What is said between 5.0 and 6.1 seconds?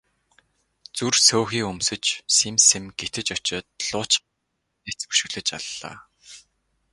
өшиглөж аллаа.